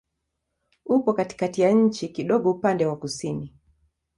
Upo 0.85 1.13
katikati 1.13 1.61
ya 1.61 1.71
nchi, 1.71 2.07
kidogo 2.09 2.51
upande 2.51 2.85
wa 2.85 2.95
kusini. 2.97 3.53